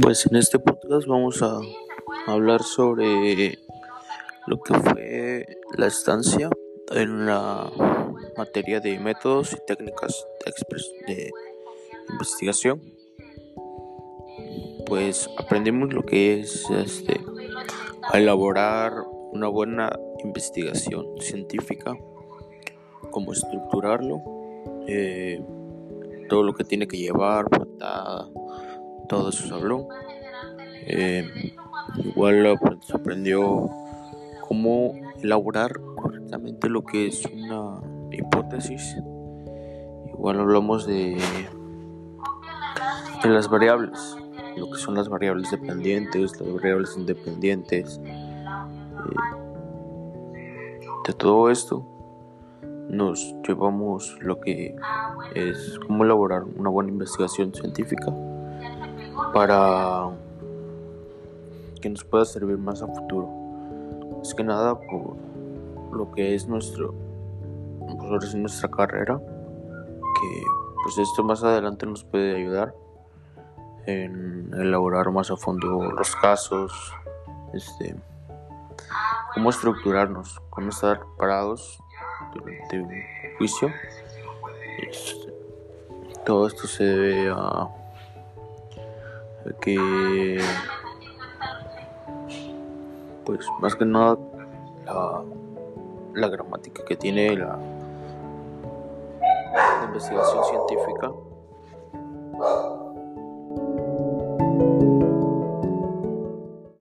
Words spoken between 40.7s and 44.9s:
de, de las variables, lo que